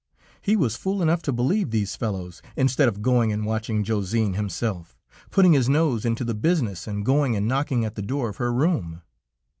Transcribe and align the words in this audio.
He 0.41 0.55
was 0.55 0.75
fool 0.77 1.03
enough 1.03 1.21
to 1.21 1.31
believe 1.31 1.69
these 1.69 1.95
fellows, 1.95 2.41
instead 2.55 2.87
of 2.87 3.03
going 3.03 3.31
and 3.31 3.45
watching 3.45 3.83
Josine 3.83 4.33
himself, 4.33 4.97
putting 5.29 5.53
his 5.53 5.69
nose 5.69 6.05
into 6.05 6.23
the 6.25 6.33
business 6.33 6.87
and 6.87 7.05
going 7.05 7.35
and 7.35 7.47
knocking 7.47 7.85
at 7.85 7.93
the 7.93 8.01
door 8.01 8.27
of 8.27 8.37
her 8.37 8.51
room. 8.51 9.03